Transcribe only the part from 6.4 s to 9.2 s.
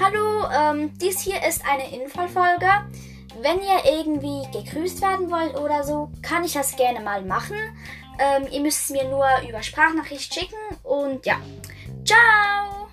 ich das gerne mal machen. Ähm, ihr müsst es mir